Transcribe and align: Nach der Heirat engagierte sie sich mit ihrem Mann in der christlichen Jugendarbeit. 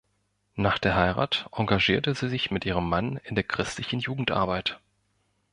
Nach 0.55 0.79
der 0.79 0.95
Heirat 0.95 1.45
engagierte 1.55 2.15
sie 2.15 2.27
sich 2.27 2.49
mit 2.49 2.65
ihrem 2.65 2.89
Mann 2.89 3.17
in 3.17 3.35
der 3.35 3.43
christlichen 3.43 3.99
Jugendarbeit. 3.99 4.79